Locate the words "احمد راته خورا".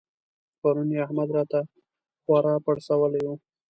1.05-2.53